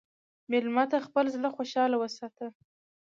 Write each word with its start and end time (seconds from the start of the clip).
مېلمه 0.51 0.83
ته 0.91 0.97
خپل 1.07 1.25
زړه 1.35 1.49
خوشحال 1.55 1.91
وساته. 1.97 2.47